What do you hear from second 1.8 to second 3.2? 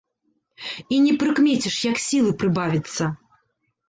як сілы прыбавіцца.